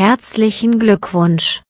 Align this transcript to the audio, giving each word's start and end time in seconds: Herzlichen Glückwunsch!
Herzlichen 0.00 0.78
Glückwunsch! 0.78 1.60